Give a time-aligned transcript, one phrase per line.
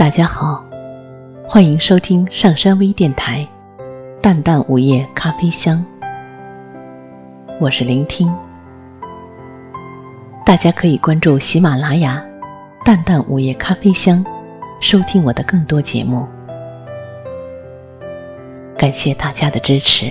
[0.00, 0.64] 大家好，
[1.46, 3.46] 欢迎收听上山微电台
[4.22, 5.84] 《淡淡午夜咖啡香》，
[7.60, 8.34] 我是聆听。
[10.42, 12.24] 大家可以关注喜马拉雅
[12.82, 14.24] 《淡淡午夜咖啡香》，
[14.80, 16.26] 收听我的更多节目。
[18.78, 20.10] 感谢大家的支持。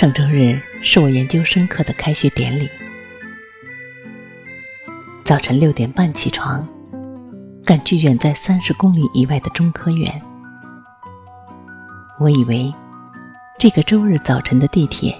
[0.00, 2.70] 上周日是我研究生课的开学典礼，
[5.26, 6.66] 早晨六点半起床，
[7.66, 10.22] 赶去远在三十公里以外的中科院。
[12.18, 12.74] 我以为
[13.58, 15.14] 这个周日早晨的地铁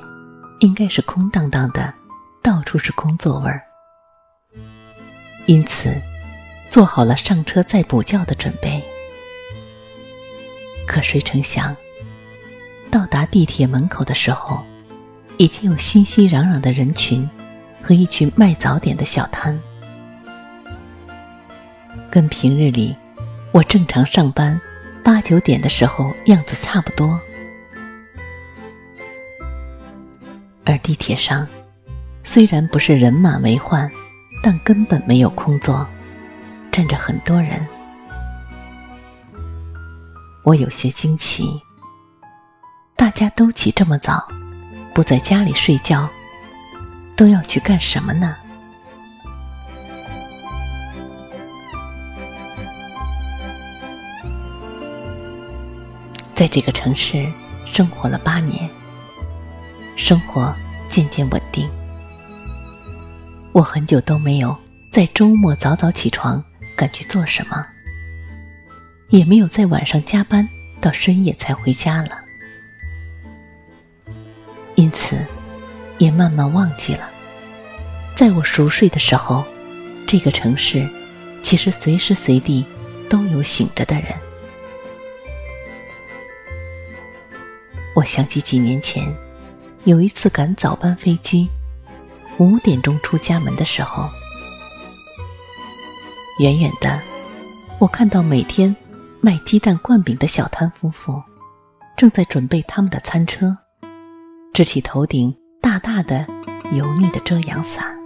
[0.61, 1.93] 应该是空荡荡的，
[2.43, 3.63] 到处是空座位儿，
[5.45, 5.95] 因此
[6.71, 8.83] 做好了上车再补觉的准备。
[10.87, 11.77] 可谁成想，
[12.91, 14.65] 到达地铁门口的时候。
[15.41, 17.27] 已经有熙熙攘攘的人群
[17.83, 19.59] 和一群卖早点的小摊，
[22.11, 22.95] 跟平日里
[23.51, 24.61] 我正常上班
[25.03, 27.19] 八九点的时候样子差不多。
[30.67, 31.49] 而地铁上
[32.23, 33.91] 虽然不是人满为患，
[34.43, 35.87] 但根本没有空座，
[36.71, 37.67] 站着很多人。
[40.45, 41.49] 我有些惊奇，
[42.95, 44.23] 大家都起这么早。
[44.95, 46.09] 不在家里睡觉，
[47.17, 48.37] 都要去干什么呢？
[56.35, 57.31] 在这个城市
[57.67, 58.69] 生活了八年，
[59.97, 60.55] 生活
[60.89, 61.69] 渐渐稳定。
[63.53, 64.57] 我很久都没有
[64.91, 66.43] 在周末早早起床
[66.77, 67.67] 赶去做什么，
[69.09, 70.49] 也没有在晚上加班
[70.81, 72.20] 到深夜才回家了。
[74.91, 75.25] 因此，
[75.99, 77.09] 也慢慢忘记了，
[78.17, 79.45] 在我熟睡的时候，
[80.05, 80.85] 这个城市
[81.45, 82.67] 其实随时随地
[83.09, 84.07] 都有醒着的人。
[87.95, 89.17] 我想起几年前，
[89.85, 91.49] 有一次赶早班飞机，
[92.39, 94.11] 五点钟出家门的时候，
[96.41, 97.01] 远远的，
[97.79, 98.75] 我看到每天
[99.21, 101.23] 卖鸡蛋灌饼的小摊夫妇，
[101.97, 103.57] 正在准备他们的餐车。
[104.61, 106.27] 支起头顶大大的
[106.73, 107.97] 油腻的遮阳伞，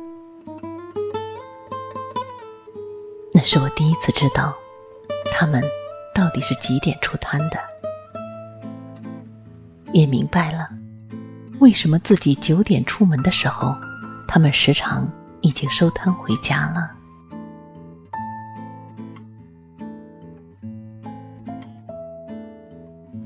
[3.32, 4.54] 那是我第一次知道，
[5.32, 5.60] 他们
[6.14, 7.58] 到底是几点出摊的，
[9.92, 10.68] 也明白了
[11.58, 13.74] 为什么自己九点出门的时候，
[14.28, 16.88] 他们时常已经收摊回家了。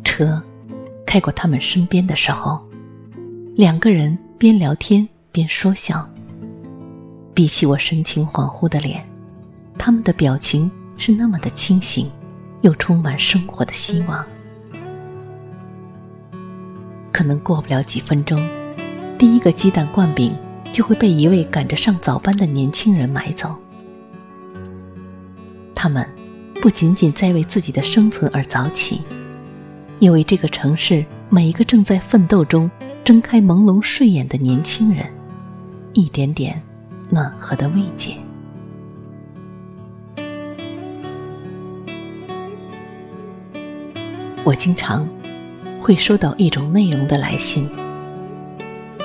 [0.03, 0.43] 车
[1.05, 2.67] 开过他们身边的时候。
[3.59, 6.09] 两个人边聊天边说笑。
[7.35, 9.05] 比起我神情恍惚的脸，
[9.77, 12.09] 他们的表情是那么的清醒，
[12.61, 14.25] 又充满生活的希望。
[17.11, 18.41] 可能过不了几分钟，
[19.19, 20.33] 第一个鸡蛋灌饼
[20.73, 23.57] 就会被一位赶着上早班的年轻人买走。
[25.75, 26.09] 他们
[26.63, 29.03] 不仅仅在为自己的生存而早起，
[29.99, 32.71] 也为这个城市每一个正在奋斗中。
[33.09, 35.11] 睁开朦胧睡眼的年轻人，
[35.95, 36.63] 一点点
[37.09, 38.15] 暖和的慰藉。
[44.45, 45.09] 我经常
[45.81, 47.67] 会收到一种内容的来信，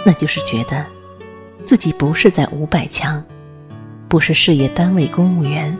[0.05, 0.85] 那就是觉得
[1.63, 3.23] 自己不是在五百强，
[4.09, 5.73] 不是事业单位公务员，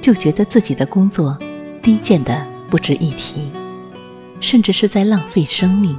[0.00, 1.38] 就觉得自己的工作
[1.82, 3.50] 低贱的不值一提，
[4.40, 5.94] 甚至是在浪费生命。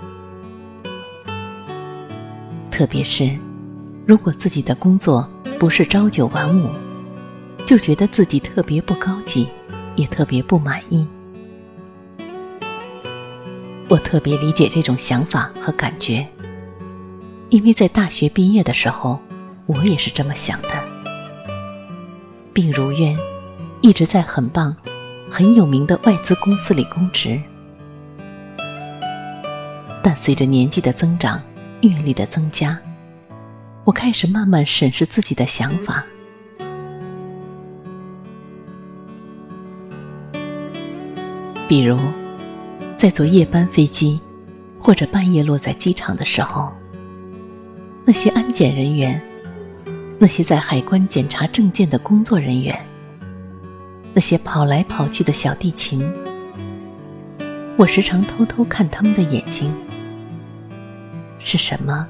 [2.76, 3.34] 特别是，
[4.06, 5.26] 如果自己的工作
[5.58, 6.70] 不是朝九晚五，
[7.66, 9.48] 就觉得自己特别不高级，
[9.96, 11.08] 也特别不满意。
[13.88, 16.28] 我特别理解这种想法和感觉，
[17.48, 19.18] 因为在大学毕业的时候，
[19.68, 20.68] 我也是这么想的，
[22.52, 23.18] 并如愿
[23.80, 24.76] 一直在很棒、
[25.30, 27.42] 很有名的外资公司里供职。
[30.04, 31.42] 但随着年纪的增长，
[31.88, 32.78] 阅历的增加，
[33.84, 36.04] 我开始慢慢审视自己的想法。
[41.68, 41.98] 比如，
[42.96, 44.20] 在坐夜班飞机，
[44.80, 46.72] 或者半夜落在机场的时候，
[48.06, 49.20] 那些安检人员，
[50.20, 52.80] 那些在海关检查证件的工作人员，
[54.14, 56.08] 那些跑来跑去的小地勤，
[57.78, 59.74] 我时常偷偷看他们的眼睛。
[61.46, 62.08] 是什么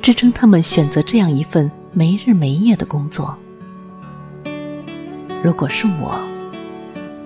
[0.00, 3.36] 支撑他们选择这样一份没日没夜的工作？
[5.42, 6.16] 如果是我，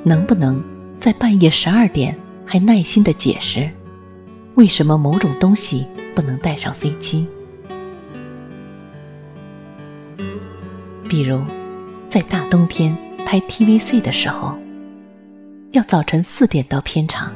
[0.03, 0.61] 能不能？
[0.99, 3.71] 在半夜十二点还耐心的解释，
[4.55, 7.27] 为什么某种东西不能带上飞机？
[11.09, 11.43] 比如，
[12.09, 12.97] 在大冬天
[13.27, 14.55] 拍 TVC 的时候，
[15.73, 17.31] 要早晨四点到片场，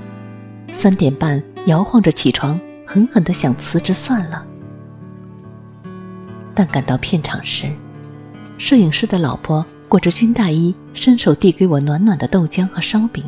[0.72, 4.44] 三点半摇晃着起床，狠狠的想辞职算了。
[6.54, 7.70] 但赶到片场时，
[8.58, 13.24] 摄影师的老婆裹着军大衣，伸手递给我暖暖的豆浆和烧饼。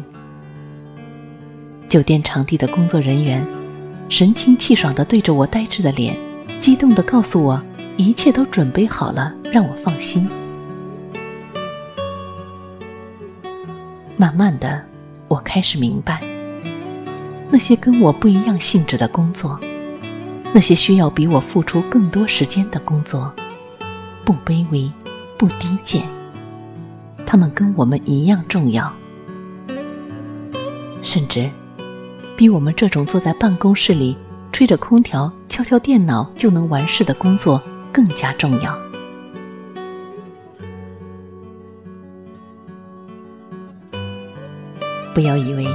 [1.89, 3.45] 酒店场地的工作人员
[4.09, 6.17] 神清气爽的对着我呆滞的脸，
[6.61, 7.61] 激动的告诉我
[7.97, 10.29] 一切都准备好了，让我放心。
[14.17, 14.85] 慢慢的，
[15.29, 16.21] 我开始明白，
[17.57, 19.59] 那些跟我不一样性质的工作，
[20.53, 23.33] 那些需要比我付出更多时间的工作，
[24.27, 24.93] 不卑微，
[25.39, 26.07] 不低贱，
[27.25, 28.93] 他们跟我们一样重要，
[31.01, 31.51] 甚至。
[32.37, 34.15] 比我们这种坐在办公室里
[34.53, 38.79] 吹着空调、敲敲电脑就能完事的工作更加重要。
[45.15, 45.67] 不要以为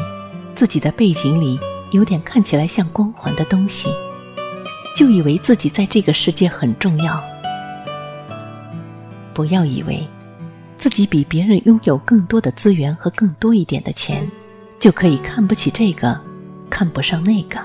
[0.54, 1.60] 自己的背景里
[1.92, 3.90] 有点看起来像光环的东西，
[4.96, 7.24] 就以为自己在这个世界很重要。
[9.34, 10.06] 不要以为
[10.78, 14.30] 自己比别人拥有更多的资源和更多一点的钱，
[14.80, 16.20] 就可以看不起这个。
[16.70, 17.60] 看不上那个，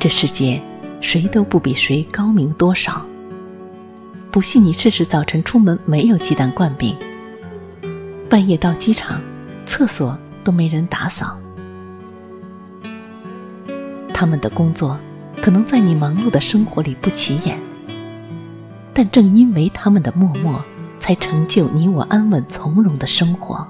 [0.00, 0.60] 这世界
[1.02, 3.04] 谁都不比谁高明多少。
[4.30, 6.96] 不信你试试，早晨出门没有鸡蛋灌饼，
[8.30, 9.20] 半夜到机场，
[9.66, 11.36] 厕所都没人打扫。
[14.14, 14.98] 他们的工作
[15.42, 17.58] 可能在你忙碌的生活里不起眼，
[18.94, 20.64] 但正因为他们的默默，
[21.00, 23.66] 才成就你我安稳从容的生活。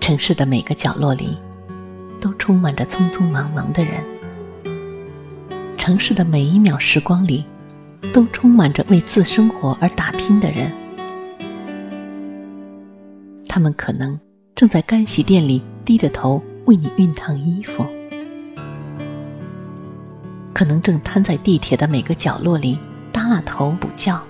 [0.00, 1.36] 城市的每个角落里，
[2.20, 4.00] 都充满着匆匆忙忙的人；
[5.76, 7.44] 城市的每一秒时光里，
[8.12, 10.72] 都充满着为自生活而打拼的人。
[13.48, 14.18] 他们可能
[14.54, 17.86] 正在干洗店里低着头为你熨烫衣服，
[20.52, 22.78] 可能正瘫在地铁的每个角落里
[23.12, 24.20] 耷拉头补觉，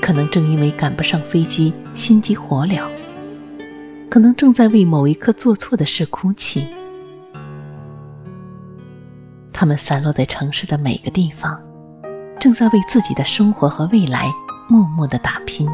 [0.00, 2.82] 可能正因为赶不上飞机心急火燎。
[4.10, 6.66] 可能正在为某一刻做错的事哭泣，
[9.54, 11.58] 他们散落在城市的每个地方，
[12.38, 14.30] 正在为自己的生活和未来
[14.68, 15.66] 默默的打拼。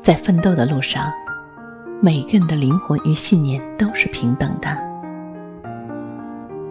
[0.00, 1.12] 在奋斗的路上，
[2.00, 4.70] 每个人的灵魂与信念都是平等的，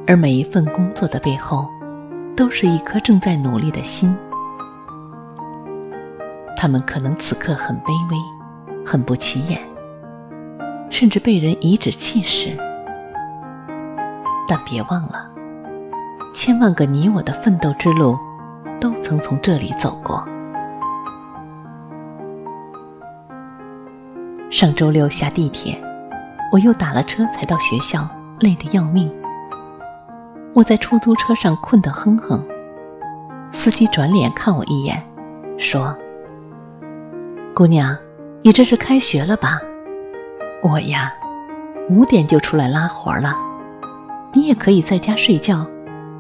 [0.08, 1.68] 而每一份工作的背后，
[2.36, 4.18] 都是一颗正在努力的心。
[6.58, 8.18] 他们可能此刻很卑微。
[8.84, 9.62] 很不起眼，
[10.90, 12.58] 甚至被人颐指气使。
[14.52, 15.30] 但别忘了，
[16.34, 18.20] 千万个你我的奋斗之路，
[18.82, 20.28] 都曾从这里走过。
[24.50, 25.82] 上周六下地铁，
[26.52, 28.06] 我又打了车才到学校，
[28.42, 29.10] 累得要命。
[30.54, 32.46] 我在出租车上困得哼哼，
[33.54, 35.02] 司机转脸看我一眼，
[35.58, 35.96] 说
[37.56, 37.98] ：“姑娘。”
[38.44, 39.62] 你这是开学了吧？
[40.62, 41.14] 我呀，
[41.90, 43.34] 五点就出来拉活了。
[44.34, 45.68] 你也可以在家睡觉，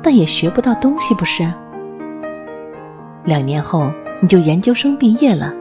[0.03, 1.51] 但也学不到东西，不是？
[3.25, 3.91] 两年后
[4.21, 5.53] 你就研究生毕业了，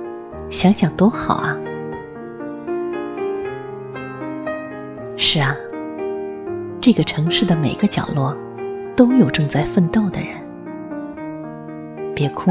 [0.51, 1.57] 想想多好啊！
[5.17, 5.55] 是啊，
[6.81, 8.37] 这个城市的每个角落
[8.97, 10.37] 都有正在奋斗的人。
[12.15, 12.51] 别哭，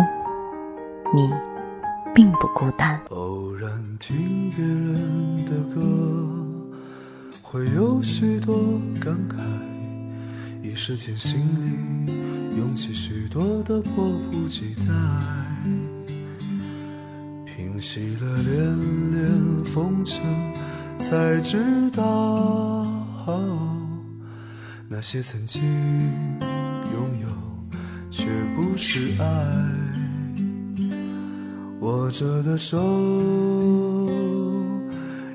[1.13, 1.33] 你
[2.13, 2.99] 并不孤单。
[3.99, 5.81] 听别人的歌，
[7.41, 8.55] 会有许多
[9.03, 9.35] 感慨，
[10.61, 14.93] 一时间心里涌起许多的迫不及待。
[17.45, 20.21] 平息了连连风尘，
[20.99, 22.85] 才知道
[24.87, 25.61] 那些曾经
[26.93, 27.27] 拥有
[28.11, 29.25] 却不是爱。
[31.79, 32.77] 握着的手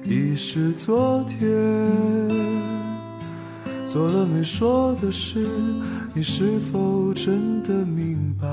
[0.04, 1.49] 已是昨天，
[3.95, 5.47] 做了没说的事，
[6.13, 8.49] 你是否真的明白？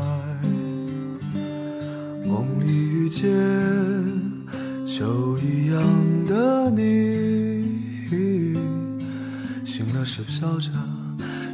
[2.24, 3.28] 梦里遇见
[4.86, 5.84] 秋一样
[6.28, 7.80] 的你，
[9.66, 10.70] 醒了是飘着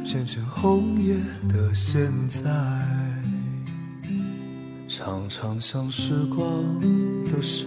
[0.04, 1.14] 片片红叶
[1.48, 2.44] 的现在。
[4.86, 6.46] 常常想时光
[7.24, 7.64] 的事，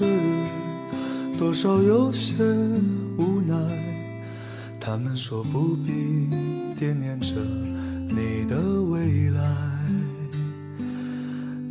[1.40, 2.36] 多少有些
[3.18, 3.90] 无奈。
[4.91, 6.27] 他们说不必
[6.77, 7.31] 惦念着
[8.10, 8.57] 你的
[8.89, 9.41] 未来，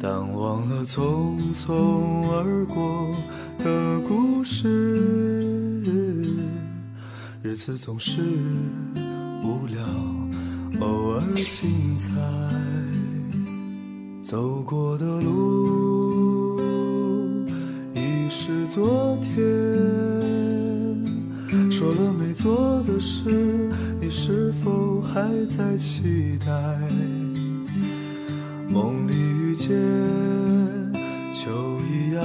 [0.01, 3.15] 但忘了匆匆而过
[3.59, 5.83] 的故事，
[7.43, 8.23] 日子总是
[9.45, 9.85] 无聊，
[10.81, 12.11] 偶尔精彩。
[14.23, 16.59] 走过的路
[17.95, 19.37] 已是昨天，
[23.01, 23.31] 是，
[23.99, 26.51] 你是否还在期待？
[28.69, 29.71] 梦里遇见
[31.33, 32.23] 秋一样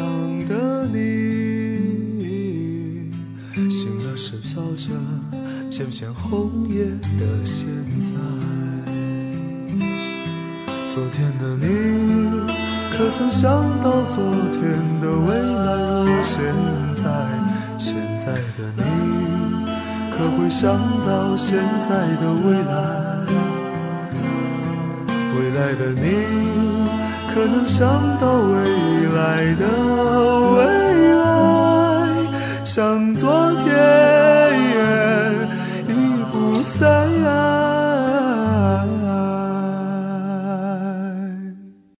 [0.49, 0.99] 的你，
[3.69, 4.89] 醒了时飘着
[5.71, 6.85] 片片红叶
[7.17, 7.67] 的现
[8.01, 8.11] 在。
[10.93, 11.65] 昨天的你，
[12.91, 13.49] 可曾想
[13.81, 14.61] 到昨天
[14.99, 16.43] 的未来如现
[16.95, 17.05] 在？
[17.77, 18.83] 现在的你，
[20.17, 21.89] 可会想到现在
[22.21, 22.73] 的未来？
[25.37, 26.03] 未来的你，
[27.33, 27.85] 可能想
[28.19, 28.55] 到未
[29.13, 29.63] 来的
[30.55, 30.57] 未
[31.19, 31.23] 来？
[32.63, 33.44] 想做